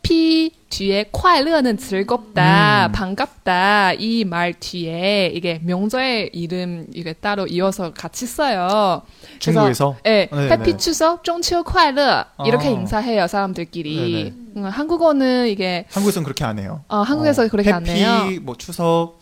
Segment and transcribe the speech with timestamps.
[0.02, 2.92] 피 뒤에 快乐는 즐겁다, 음.
[2.92, 9.02] 반갑다 이 말 뒤에 이게 명절의 이름 이게 따로 이어서 같이 써요.
[9.38, 9.96] 중국에서?
[10.04, 10.76] 네, 네 해피 네.
[10.76, 12.70] 추석, 중秋 快乐 이렇게 아.
[12.70, 14.34] 인사해요 사람들끼리.
[14.56, 16.82] 음, 한국어는 이게 한국에서는 그렇게 안 해요.
[16.88, 18.24] 어, 한국에서 어, 그렇게 안 해요.
[18.26, 19.18] 해피 뭐 추석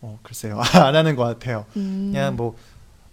[0.00, 1.64] 어 글쎄요 안 하는 것 같아요.
[1.76, 2.10] 음.
[2.12, 2.56] 그냥 뭐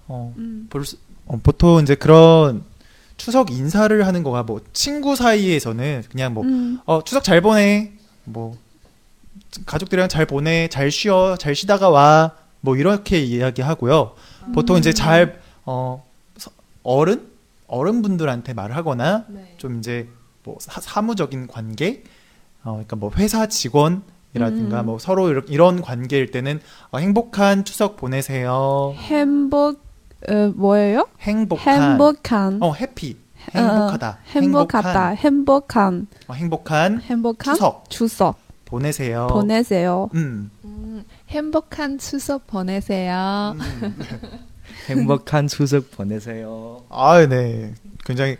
[0.07, 0.67] 어, 음.
[0.69, 2.63] 볼 수, 어, 보통 이제 그런
[3.16, 6.80] 추석 인사를 하는 거가 뭐 친구 사이에서는 그냥 뭐 음.
[6.84, 7.92] 어, 추석 잘 보내
[8.24, 8.56] 뭐
[9.66, 14.14] 가족들이랑 잘 보내 잘 쉬어 잘 쉬다가 와 뭐 이렇게 이야기하고요.
[14.54, 14.78] 보통 음.
[14.78, 16.02] 이제 잘 어,
[16.82, 17.28] 어른
[17.66, 19.54] 어른분들한테 말을 하거나 네.
[19.58, 20.08] 좀 이제
[20.44, 22.02] 뭐 사, 무적인 관계
[22.62, 24.02] 어, 그러니까 뭐 회사 직원
[24.32, 24.86] 이라든가 음.
[24.86, 26.58] 뭐 서로 이런 관계일 때는
[26.90, 28.94] 어, 행복한 추석 보내세요.
[28.96, 29.84] 행복
[30.28, 31.08] 어, 뭐예요?
[31.20, 31.92] 행복한.
[31.92, 32.58] 행복한.
[32.62, 33.16] 어, 해피.
[33.54, 34.08] 행복하다.
[34.08, 35.08] 어, 행복하다.
[35.10, 36.06] 행복한.
[36.28, 37.00] 어, 행복한.
[37.00, 37.54] 행복한.
[37.54, 37.90] 추석.
[37.90, 38.44] 추석.
[38.64, 39.26] 보내세요.
[39.28, 40.08] 보내세요.
[40.14, 40.50] 음.
[40.64, 43.54] 음 행복한 추석 보내세요.
[43.56, 43.96] 음.
[44.88, 46.82] 행복한 추석 보내세요.
[46.88, 47.74] 아, 네.
[48.04, 48.36] 굉장히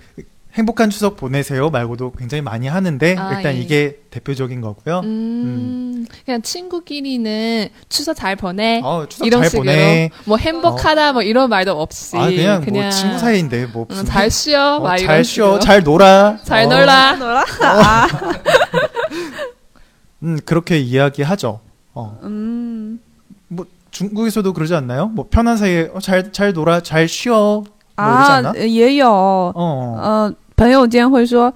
[0.55, 3.61] 행복한 추석 보내세요 말고도 굉장히 많이 하는데 아, 일단 예.
[3.61, 5.01] 이게 대표적인 거고요.
[5.01, 6.06] 음, 음.
[6.26, 10.10] 그냥 친구끼리는 추석 잘 보내 어, 추석 이런 잘 식으로 보내.
[10.26, 11.14] 뭐 행복하다 어.
[11.14, 14.78] 뭐 이런 말도 없이 아, 그냥, 뭐 그냥 뭐 친구 사이인데 뭐 음, 잘 쉬어
[14.78, 18.08] 어, 잘 쉬어 잘 놀아 잘 놀아 놀아 아.
[20.24, 21.62] 음 그렇게 이야기하죠.
[21.94, 22.20] 어.
[22.24, 23.00] 음.
[23.48, 25.08] 뭐 중국에서도 그러지 않나요?
[25.08, 27.64] 뭐 편한 사이에 잘잘 어, 잘 놀아 잘 쉬어
[27.96, 31.52] 啊，也有，呃，朋友间会说，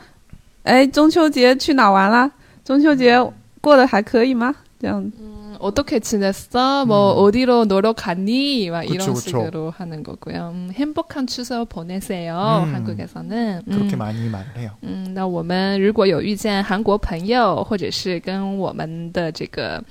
[0.64, 2.30] 哎，中秋节去哪玩了？
[2.66, 3.18] 中秋节
[3.62, 4.56] 过得还可以吗？
[4.80, 5.12] 这样。
[5.60, 6.86] 어떻게 지냈어?
[6.86, 7.24] 뭐 음.
[7.24, 8.70] 어디로 놀러 갔니?
[8.70, 9.22] 막 그쵸, 이런 그쵸.
[9.22, 10.52] 식으로 하는 거고요.
[10.54, 12.66] 음, 행복한 추석 보내세요.
[12.66, 12.74] 음.
[12.74, 14.72] 한국에서는 그렇게 많이 말해요.
[14.82, 19.82] 嗯，那我们如果有遇见韩国朋友或者是跟我们的这个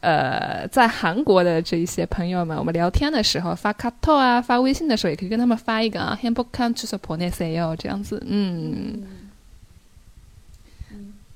[0.00, 7.76] 呃在韩国的这一些朋友们，我们聊天的时候发卡托啊、发微信的时候，也可以跟他们发一个啊， 행복한 추석 보내세요.
[7.76, 9.13] 这样子，嗯。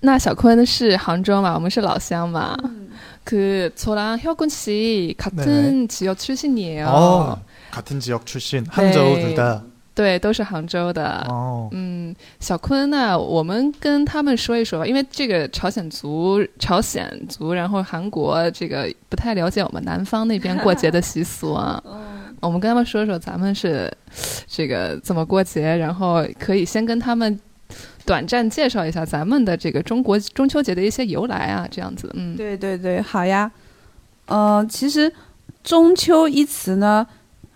[0.00, 2.56] 那小坤是杭州嘛，我们是老乡嘛。
[3.24, 5.88] 그 저랑 혁군 씨 같은 네.
[5.88, 6.86] 지역 출신이에요.
[6.86, 7.38] 어,
[7.70, 9.22] 같은 지역 출신 항저우 네.
[9.22, 9.62] 둘 다.
[9.94, 11.24] 对，都是杭州的。
[11.70, 16.44] 嗯，小坤呢，我们跟他们说一说，因为这个朝鲜族，
[17.54, 21.82] 然后韩国这个不太了解我们南方那边过节的习俗啊。
[22.40, 23.90] 我们跟他们说说咱们是
[28.09, 33.51] 短暂介绍一下咱们的这个中国中秋节的一些由来啊，这样子，嗯，对对对，好呀，
[34.25, 35.13] 呃，其实
[35.63, 37.05] 中秋一词呢，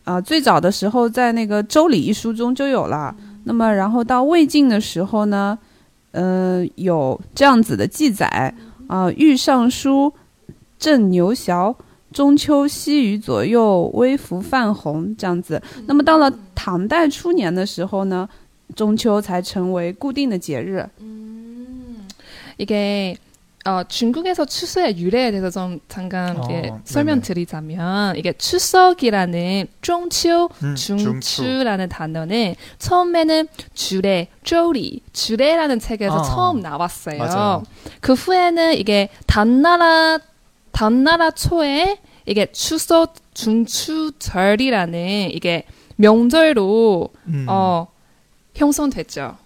[0.04, 3.16] 啊，最早的时候在那个《周礼》一书中就有了，
[3.46, 5.58] 那么然后到魏晋的时候呢，
[6.12, 8.54] 嗯，有这样子的记载，
[8.86, 10.14] 啊，御尚书
[10.78, 11.76] 郑牛淆，
[12.12, 18.30] 中秋西雨左右，微服泛红这样子，那么到了唐代初年的时候呢。
[18.75, 20.89] 中秋才成为固定的节日。
[21.01, 22.07] 嗯，
[22.59, 23.17] 이게
[23.65, 26.79] 어, 중국에서 추수의 유래에 대해서 좀 잠깐 어, 예, 네네.
[26.85, 37.19] 설명드리자면 이게 추석이라는 중추, 음, 중추라는 단어는 처음에는 주례, 쪼리, 주례라는 책에서 아, 처음 나왔어요.
[37.19, 37.63] 맞아요.
[38.01, 40.19] 그 후에는 이게 단나라
[40.73, 45.65] 단나라 초에 이게 추석 중추절이라는 이게
[45.97, 47.47] 명절로 음.
[47.49, 47.89] 어
[48.55, 49.37] 형성됐죠.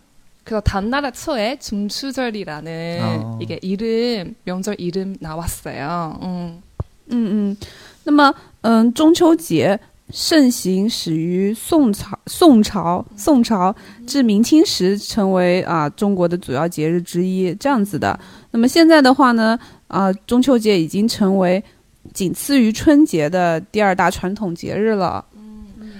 [0.44, 3.38] 그래서 단나라 초에 중추절이라는 어.
[3.40, 6.18] 이게 이름 명절 이름 나왔어요.
[6.22, 6.62] 음.
[7.10, 7.56] 嗯嗯，
[8.04, 9.78] 那么嗯，中秋节
[10.10, 13.74] 盛行始于宋朝，宋朝宋朝
[14.06, 18.18] 至明清时成为啊中国的主要节日之一，这样子的。
[18.50, 19.58] 那么现在的话呢，
[19.88, 21.62] 啊中秋节已经成为
[22.14, 25.24] 仅次于春节的第二大传统节日了。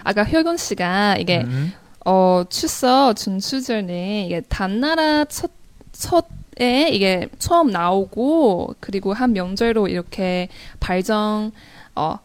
[0.05, 1.73] 아까 혈곤 씨가 이게 음.
[2.10, 5.52] 어 추석 중추절은 이게 단나라 첫
[5.92, 10.48] 첫에 이게 처음 나오고 그리고 한 명절로 이렇게
[10.80, 11.52] 발전
[11.96, 12.20] 어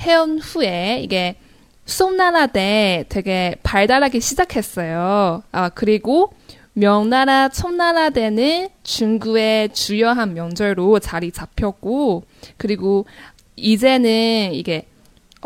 [0.00, 1.36] 해온 후에 이게
[1.84, 5.44] 송나라 때 되게 발달하기 시작했어요.
[5.52, 6.32] 아 그리고
[6.72, 12.24] 명나라 청나라 때는 중국의 주요한 명절로 자리 잡혔고
[12.56, 13.06] 그리고
[13.54, 14.88] 이제는 이게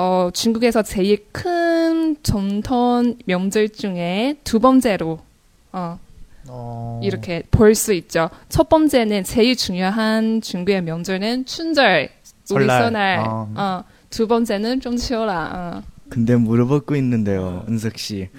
[0.02, 5.20] 어, 중국에서 제일 큰 전통 명절 중에 두 번째로
[5.72, 5.98] 어,
[6.48, 7.00] 어.
[7.04, 8.30] 이렇게 볼 수 있죠.
[8.48, 12.08] 첫 번째는 제일 중요한 중국의 명절은 춘절,
[12.50, 13.18] 우리 설날.
[13.18, 13.52] 어.
[13.54, 15.50] 어, 두 번째는中秋라.
[15.52, 15.82] 어.
[16.08, 18.30] 근데 물어보고 있는데요, 은석 씨.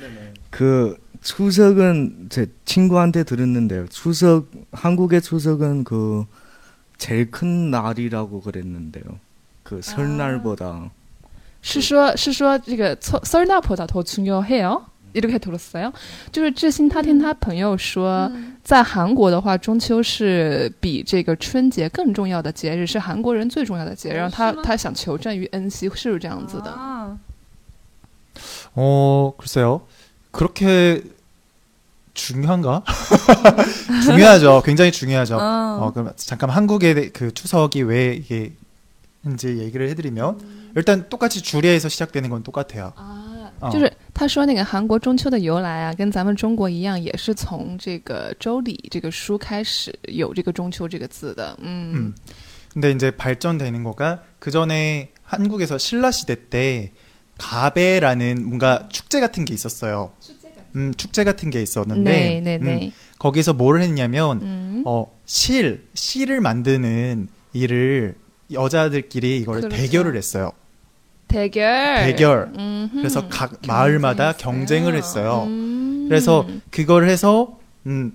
[0.50, 3.86] 그 추석은 제 친구한테 들었는데요.
[3.90, 6.26] 추석 한국의 추석은 그
[6.98, 9.04] 제일 큰 날이라고 그랬는데요.
[9.62, 10.90] 그 설날보다
[11.63, 14.85] 是说，是说这个설설날보다더 중요해요?
[15.13, 15.91] 이렇게 들었어요.
[16.31, 18.31] 就是志新他听他朋友说，
[18.63, 24.17] 在韩国的话，中秋是比这个春节更重要的节日，是韩国人最重要的节日。
[24.17, 26.71] 然后他是吗他想求证于恩熙是不是这样子的？
[26.71, 27.17] 啊，
[28.75, 29.81] 어, 글쎄요.
[30.31, 31.03] 그렇게
[32.13, 32.83] 중요한가?
[34.05, 34.63] 중요하죠.
[34.63, 35.39] 굉장히 중요하죠.
[35.39, 35.79] 어.
[35.81, 38.53] 어, 그럼 잠깐 한국의 그 추석이 왜 이게
[39.25, 42.93] 인지 얘기를 해드리면 일단 똑같이 주례에서 시작되는 건 똑같아요.
[42.97, 51.57] 啊哦就是他说那个韩国中秋的由来啊，跟咱们中国一样，也是从这个《周礼》这个书开始有这个中秋这个字的。
[51.63, 52.15] 嗯 음.
[52.73, 56.93] 근데 이제 발전되는 거가 그 전에 한국에서 신라 시대 때
[57.39, 60.13] 가베라는 뭔가 축제 같은 게 있었어요.
[60.75, 62.93] 음, 축제 같은 게 있었는데 네, 네, 음, 네.
[63.19, 64.83] 거기서 뭘 했냐면 음.
[64.85, 68.15] 어, 실, 실을 만드는 일을
[68.54, 69.76] 여자들끼리 이걸 그렇죠.
[69.76, 70.52] 대결을 했어요.
[71.28, 71.96] 대결.
[72.06, 72.52] 대결.
[72.58, 72.90] 음흠.
[72.98, 75.44] 그래서 각 마을마다 경쟁을 했어요.
[75.48, 76.06] 음.
[76.10, 78.14] 그래서 그걸 해서 음,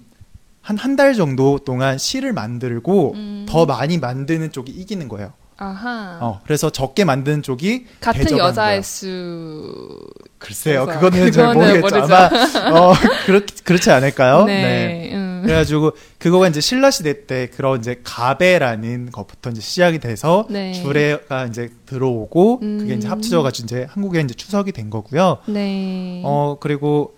[0.61, 3.47] 한 한 달 정도 동안 실을 만들고 음.
[3.49, 5.33] 더 많이 만드는 쪽이 이기는 거예요.
[5.59, 6.19] 아하.
[6.21, 8.83] 어, 그래서 적게 만드는 쪽이 같은 거야.
[8.83, 10.07] 수.
[10.39, 11.81] 글쎄요, 그거는 잘 모르겠죠.
[11.81, 12.15] 모르죠.
[12.15, 12.95] 아마 어,
[13.25, 14.45] 그렇 그렇지 않을까요?
[14.45, 15.11] 네.
[15.15, 15.43] 음.
[15.45, 20.73] 그래가지고 그거가 이제 신라 시대 때 그런 이제 가베라는 것부터 이제 시작이 돼서 네.
[20.75, 22.79] 주례가 이제 들어오고 음.
[22.79, 25.39] 그게 이제 합쳐져가지고 이제 한국에 이제 추석이 된 거고요.
[25.47, 26.21] 네.
[26.25, 27.16] 어 그리고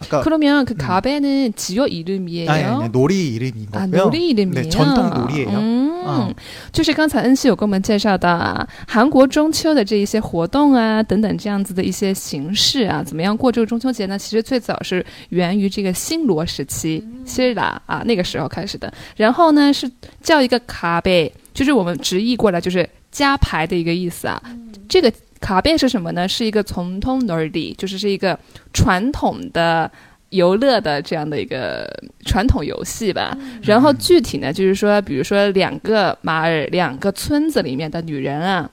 [0.00, 0.76] 아까 그러면 그 음.
[0.76, 2.50] 가베는 지역 이름이에요?
[2.50, 4.04] 아니, 아니, 놀이 이름인 啊， 거고요.
[4.04, 4.62] 奴隶 이름이에요.
[4.64, 5.56] 네, 전통 놀이예요.
[5.56, 6.34] 嗯，嗯
[6.72, 14.18] 就是刚才恩熙有跟我们介绍到啊，韩国中秋的这一些活动啊，等等这样子的一些形式啊，怎么样过这个中秋节呢？
[14.18, 18.92] 其实最早是源于这个新罗时期，希腊啊那个时候开始的。
[19.16, 19.88] 然后呢是
[20.20, 24.42] 叫一个卡贝，就是我们直译过来就是加牌的一个意思啊。
[24.88, 26.27] 这个 卡贝是什么呢？
[26.27, 28.37] 是一个从通 n o 就是是一个
[28.73, 29.91] 传统的。
[30.29, 31.91] 游乐的这样的一个
[32.23, 38.69] 传统游戏吧，然后具体呢，就是说，比如说两个马尔、两个村子里面的女人啊，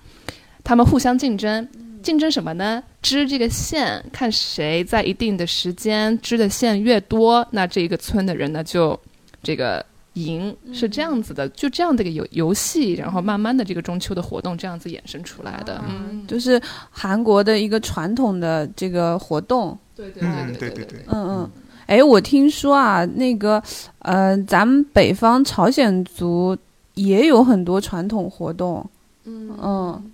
[0.62, 1.66] 她们互相竞争，
[2.02, 2.82] 竞争什么呢？
[3.00, 9.00] 织这个线，看谁在一定的时间织的线越多，那这一个村的人呢就
[9.42, 9.82] 这个
[10.16, 15.82] 赢，是这样子的，就这样的一个游游戏，然后慢慢的这个中秋的活动这样子衍生出来的。
[15.88, 19.78] 嗯，就是韩国的一个传统的这个活动。
[19.94, 21.50] 对对嗯，对对对对，嗯嗯，
[21.86, 23.62] 哎，我听说啊，那个
[24.00, 26.56] 呃，咱们北方朝鲜族
[26.94, 28.84] 也有很多传统活动。
[29.24, 30.12] 嗯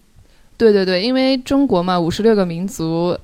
[0.56, 3.18] 对对对，因为中国嘛，五十六个民族，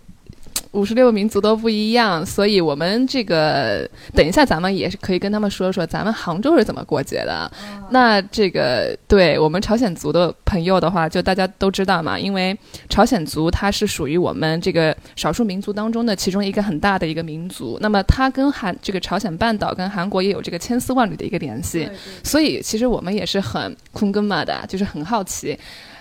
[0.72, 7.50] 五十六民族都不一样，所以我们这个等一下咱们也是可以跟他们说说咱们杭州是怎么过节的。
[7.90, 12.56] 那这个对我们朝鲜族的朋友的话，就大家都知道嘛，因为
[12.88, 17.78] 朝鲜族它是属于我们这个少数民族当中的其中一个很大的一个民族。
[17.80, 21.88] 那么它跟韩这个朝鲜半岛跟韩国也有这个千丝万缕的一个联系，
[22.22, 25.58] 所以其实我们也是很空根嘛的，就是很好奇。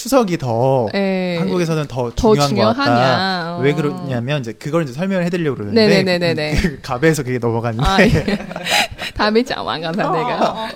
[0.00, 2.72] 추석이 더 에이, 한국에서는 더, 더 중요한 중요하냐.
[2.74, 3.56] 것 같다.
[3.56, 3.60] 어.
[3.60, 6.54] 왜 그러냐면 이제 그걸 이제 설명을 해드리려고 그러는데 네네네네.
[6.60, 8.38] 그, 갑에서 그게 넘어갔는데 아, 예.
[9.16, 10.12] 다음에 장만 가서 어.
[10.14, 10.68] 내가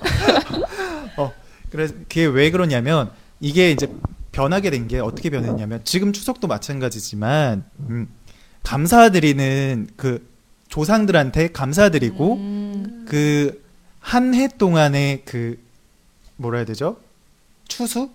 [1.18, 1.32] 어
[1.70, 3.10] 그래서 그게 왜 그러냐면
[3.40, 3.88] 이게 이제
[4.32, 8.08] 변하게 된 게 어떻게 변했냐면 지금 추석도 마찬가지지만 음,
[8.62, 10.26] 감사드리는 그
[10.68, 13.06] 조상들한테 감사드리고 음.
[13.06, 15.58] 그한 해 동안의 그
[16.36, 16.96] 뭐라 해야 되죠
[17.68, 18.08] 추수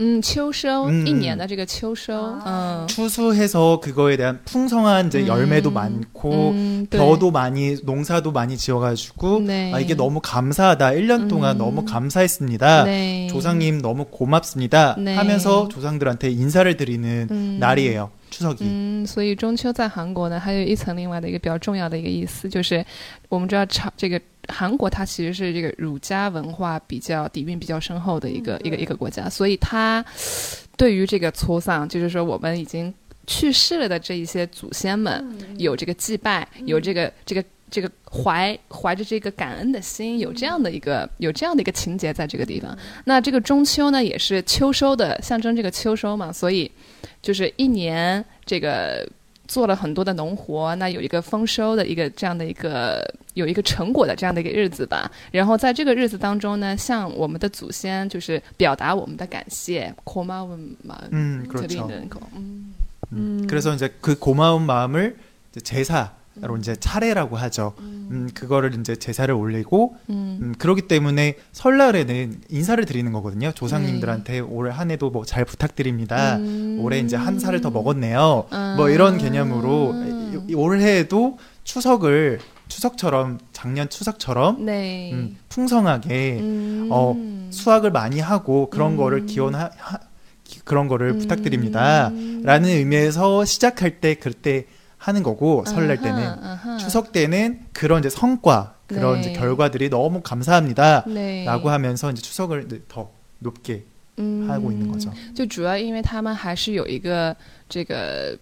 [0.00, 5.26] 嗯，秋收、嗯一年的这个秋收，嗯， 추수해서 그거에 대한 풍성한 이제 음.
[5.26, 9.72] 열매도 많고 嗯，对 벼도 많이 농사도 많이 지어가지고 네.
[9.72, 11.58] 아 이게 너무 감사하다 1년 동안 음.
[11.58, 13.26] 너무 감사했습니다 네.
[13.28, 15.16] 조상님 너무 고맙습니다 네.
[15.16, 17.56] 하면서 조상들한테 인사를 드리는 음.
[17.58, 22.84] 날이에요 추석이 嗯，所以中秋在韩国呢，还有一层另外的一个比较重要的一个意思，就是
[23.30, 30.03] 我们知道朝这个 韩国它其实是这个儒家文化比较底蕴比较深厚的一个、一个一个国家，所以它
[30.77, 32.93] 对于这个搓丧，就是说我们已经
[33.27, 35.25] 去世了的这一些祖先们，
[35.57, 37.43] 有这个祭拜，有这个这个。
[37.73, 42.77] 这个怀怀着这个感恩的心，有这样的一个有这样的一个情节在这个地方。
[43.05, 46.69] 那这个中秋呢，也是秋收的象征，这个秋收嘛，所以
[47.21, 49.07] 就是一年这个
[49.50, 53.02] 做了很多的农活，那有一个丰收的一个这样的一个
[53.34, 55.10] 有一个成果的这样的一个日子吧。
[55.30, 61.86] 然后在这个日子当中呢，向我们的祖先就是表达我们的感谢，고마움마 음, 드리 그렇죠.
[61.86, 62.20] 는 거。
[62.34, 62.74] 嗯
[63.12, 65.16] 음, 그래서 이제 그 고마운 마음을
[65.52, 71.35] 이제 제사 로 이제 차례라고 하죠 음, 그거를 이제 제사를 올리고 嗯 음, 그렇기 때문에
[71.51, 73.51] 설날에는 인사를 드리는 거거든요.
[73.51, 76.37] 조상님들한테 올한 해도 뭐 잘 부탁드립니다.
[76.37, 76.77] 음.
[76.81, 78.45] 올해 이제 한 살을 더 먹었네요.
[78.49, 78.75] 아.
[78.77, 79.93] 뭐 이런 개념으로
[80.47, 85.11] 이- 이 올해에도 추석을 추석처럼 작년 추석처럼 네.
[85.13, 86.87] 음, 풍성하게 음.
[86.91, 87.15] 어,
[87.51, 88.97] 수확을 많이 하고 그런 음.
[88.97, 89.99] 거를 기원하 하-
[90.45, 91.19] 기- 그런 거를 음.
[91.19, 94.65] 부탁드립니다라는 의미에서 시작할 때 그때
[95.00, 96.76] 하는 거고 설날 아하, 때는 아하.
[96.78, 99.20] 추석 때는 그런 이제 성과 그런 네.
[99.20, 101.04] 이제 결과들이 너무 감사합니다.
[101.06, 101.44] 네.
[101.44, 103.84] 라고 하면서 이제 추석을 이제 더 높게
[104.18, 105.12] 嗯 하고 있는 거죠.
[105.34, 107.36] 就主要因为他们还是有一个
[107.68, 108.36] 这个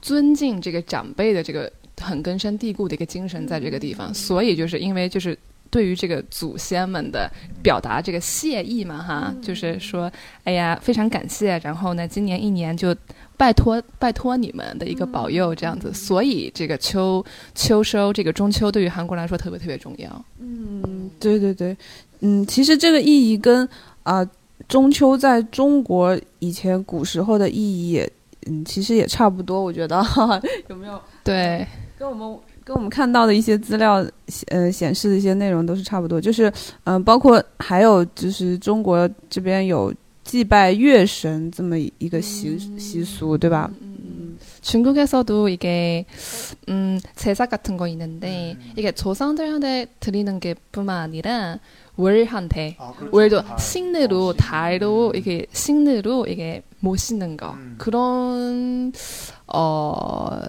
[0.00, 5.36] 尊敬这个长辈的这个很根深蒂固的一个精神在这个地方，所以就是因为就是。
[5.69, 7.29] 对于这个祖先们的
[7.61, 10.11] 表达这个谢意嘛，哈，就是说，
[10.43, 12.95] 哎呀，非常感谢，然后呢，今年一年就
[13.37, 20.25] 拜托拜托你们的一个保佑，这样子，所以这个秋秋收这个中秋对于韩国来说特别特别重要。
[20.39, 21.75] 嗯，对对对，
[22.21, 23.67] 嗯，其实这个意义跟
[24.03, 24.25] 啊、
[24.69, 28.11] 中秋在中国以前古时候的意义也，
[28.47, 30.01] 嗯，其实也差不多，我觉得。
[30.69, 31.01] 有没有？
[31.23, 31.67] 对，
[31.97, 34.04] 跟我们跟我们看到的一些资料，
[34.48, 36.52] 呃，显示的一些内容都是差不多，就是
[36.84, 39.92] 嗯、包括还有就是中国这边有
[40.24, 43.70] 祭拜月神这么一个习、习俗，对吧？
[44.62, 46.04] 중국에서도 이게
[46.68, 51.58] 음, 제사 같은 거 있는데 이게 조상들한테 드리는 게 뿐만 아니라
[51.96, 52.76] 월한테
[53.10, 57.74] 월도 신으로 달로 이게 신으로 이게 모시는 거 음.
[57.78, 58.92] 그런
[59.46, 60.40] 어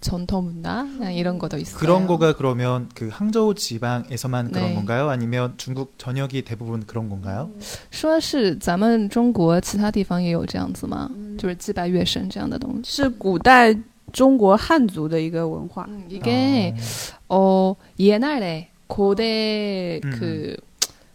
[0.00, 1.78] 전통 문화 그냥 이런 것도 있어요.
[1.78, 4.74] 그런 거가 그러면 그 항저우 지방에서만 그런 네.
[4.74, 5.08] 건가요?
[5.08, 7.50] 아니면 중국 전역이 대부분 그런 건가요?
[7.92, 11.08] 说是咱们中国其他地方也有这样子吗？
[11.38, 12.90] 就是祭拜月神这样的东西。
[13.02, 13.72] 是古代
[14.12, 15.86] 中国汉族的一个文化。
[15.88, 16.74] 음, 이게
[17.28, 20.10] 어 옛날에 고대 음.
[20.18, 20.56] 그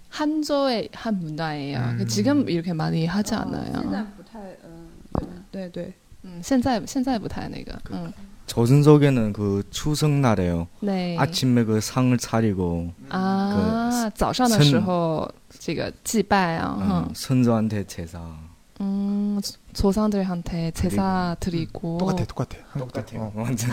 [0.10, 1.77] 한조의 한 문화예요.
[2.00, 2.08] 음.
[2.08, 4.08] 지금 이렇게 많이 하지 않아요.
[4.15, 7.77] 不太，嗯，对对， 음, 现在现在不太那个.
[7.91, 8.12] 음.
[8.51, 10.67] 조선족에는 그 추석날에요.
[10.79, 11.17] 네.
[11.17, 18.22] 아침에 그 상을 차리고 아, 早上的선- 时候这个祭拜啊, 어, 선조한테 제사.
[18.79, 19.39] 음,
[19.74, 22.58] 조상들한테 제사 드리고 똑같아, 똑같아.
[22.72, 23.01] 한국도.
[23.01, 23.22] 똑같아요.
[23.24, 23.34] 어.
[23.36, 23.70] 완전.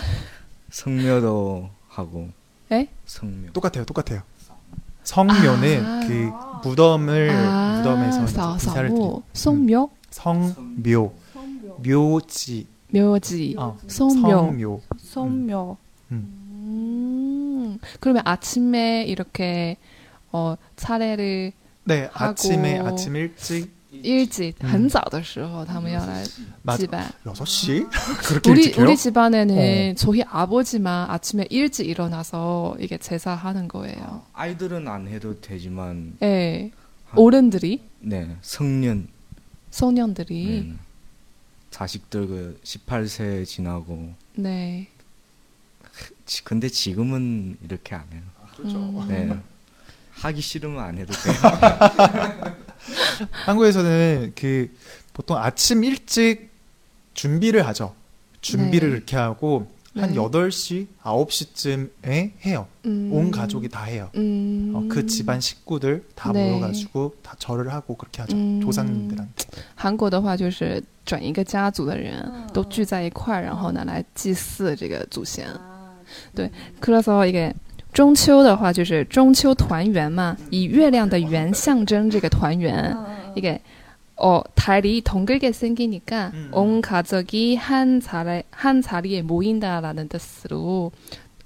[0.70, 2.28] 성묘도 하고.
[2.72, 2.88] 에?
[3.06, 3.52] 성묘.
[3.52, 4.22] 똑같아요, 똑같아요.
[5.04, 6.06] 성묘는 아.
[6.08, 11.12] 그 무덤을 아, 무덤에서 이제 사, 인사를 드리고 사무, 성묘, 성묘,
[11.84, 14.28] 묘지, 묘지, 어, 성묘.
[14.28, 14.80] 성묘.
[14.98, 15.76] 성묘.
[16.12, 19.76] 음, 그러면 아침에 이렇게
[20.32, 21.52] 어, 차례를
[21.84, 22.30] 네, 하고.
[22.30, 26.24] 아침에 아침 일찍 日记很早的时候他们要来
[26.62, 26.78] 맞아.
[26.78, 27.08] 祭拜。
[27.24, 27.88] 6시?
[28.26, 28.84] 그렇게 우리 일찍해요?
[28.86, 29.94] 우리 집안에는 어.
[29.96, 34.22] 저희 아버지만 아침에 일찍 일어나서 이게 제사하는 거예요.
[34.32, 36.72] 아이들은 안 해도 되지만 예.
[37.10, 37.14] 아.
[37.16, 39.06] 어른들이 네 성년
[39.70, 40.74] 소년들이 네.
[41.71, 44.87] 자식들 그 18세 지나고 네.
[46.25, 48.21] 지- 근데 지금은 이렇게 안 해요.
[48.59, 49.05] 음.
[49.07, 49.39] 네.
[50.11, 51.35] 하기 싫으면 안 해도 돼요.
[53.45, 54.75] 한국에서는 그
[55.13, 56.49] 보통 아침 일찍
[57.13, 57.95] 준비를 하죠.
[58.41, 58.95] 준비를 네.
[58.97, 60.16] 이렇게 하고 한 네.
[60.16, 62.66] 8시, 9시쯤에 해요.
[62.86, 63.10] 음.
[63.12, 64.10] 온 가족이 다 해요.
[64.16, 64.72] 음.
[64.74, 66.50] 어, 그 집안 식구들 다 네.
[66.50, 68.36] 모여가지고 다 절을 하고 그렇게 하죠.
[68.36, 68.60] 음.
[68.60, 69.44] 조상님들한테.
[69.76, 75.46] 韩国的话就是整一个家族的人都聚在一块儿，然后呢来祭祀这个祖先。
[76.34, 77.54] 对，그래서 이게
[77.92, 82.96] 中秋的话就是中秋团圆嘛，以月亮的圆象征这个团圆。
[83.36, 83.60] 이게
[84.18, 86.50] 어 달이 동글게 생기니까 음.
[86.52, 90.92] 온 가족이 한 자리 한 자리에 모인다라는 뜻으로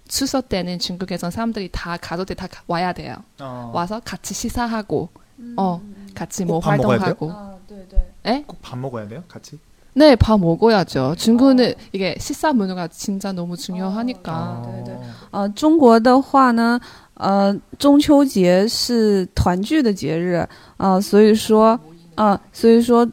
[0.07, 3.17] 추석 때는 중국에선 사람들이 다 가족들 다 와야 돼요.
[3.41, 5.09] 어, 와서 같이 시사하고
[5.57, 5.81] 어
[6.15, 7.07] 같이 뭐 꼭밥 먹어야 돼요?
[7.07, 7.33] 활동하고.
[7.33, 8.01] 아, 对对。
[8.27, 8.43] 에?
[8.43, 9.23] 꼭 밥 먹어야 돼요?
[9.29, 9.59] 같이?
[9.95, 11.15] 네, 밥 먹어야죠.
[11.17, 14.33] 중국은 이게 식사 문화가 진짜 너무 중요하니까.
[14.33, 14.97] 어, 对对
[15.33, 16.79] 呃，中国的话呢，
[17.15, 20.47] 呃，中秋节是团聚的节日，
[20.77, 21.79] 呃，所以说，
[22.17, 23.09] 呃，所以说，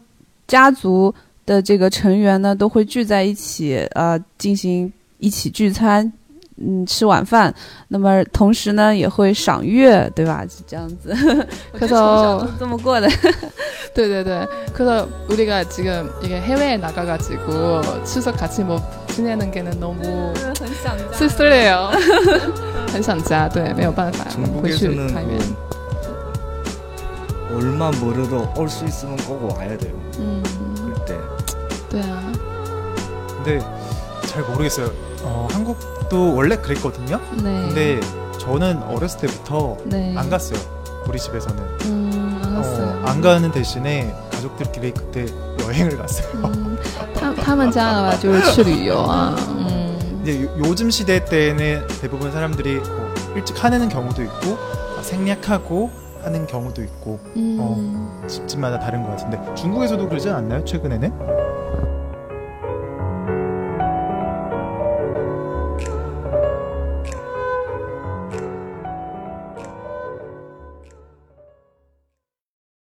[0.48, 1.14] 家族
[1.46, 6.12] 的这个成员呢都会聚在一起，呃，进行一起聚餐，
[6.58, 7.54] 嗯，吃晚饭。
[7.90, 10.44] 那么同时呢，也会赏月，对吧？
[10.50, 11.16] 是这样子。
[11.72, 13.08] 我就从小都这么过的。
[13.96, 14.46] 네, 네, 네.
[14.74, 21.92] 그래서 우리가 지금 이게 해외에 나가가지고 추석 같이 뭐 지내는 게는 너무 很想家 쓸쓸해요.
[22.92, 24.26] 很想家，对，没有办法
[24.62, 25.40] 回去 중국에서는 团圆。
[27.50, 29.94] 뭐 얼마 멀어도 올 수 있으면 꼭 와야 돼요.
[30.20, 30.42] 嗯，
[30.96, 31.18] 그때
[31.90, 32.32] 对啊，
[33.44, 33.60] 근데
[34.28, 34.92] 잘 모르겠어요.
[35.24, 37.20] 어, 한국도 원래 그랬거든요.
[37.38, 38.00] 对， 근데
[38.40, 40.60] 저는 어렸을 때부터 对， 안 갔어요.
[41.08, 41.64] 우리 집에서는.
[41.86, 43.02] 嗯，안 어, 갔어요.
[43.06, 45.26] 안 가는 대신에 가족들끼리 그때
[45.62, 46.28] 여행을 갔어요.
[46.44, 46.78] 嗯，
[47.16, 54.58] 他他们家的话就是去旅游啊，嗯， 이제 요- 요즘 시대 때는 대부분 사람들이 뭐 일찍 하는 경우도 있고
[54.98, 55.92] 아, 생략하고
[56.23, 57.57] 하는 경우도 있고 嗯。
[57.61, 58.27] 어.
[58.27, 60.65] 집집마다 다른 것 같은데 중국에서도 그러지 않나요?
[60.65, 61.40] 최근에는?